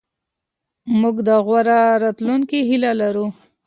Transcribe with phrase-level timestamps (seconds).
[0.99, 3.27] موږ د غوره راتلونکي هیله لرو.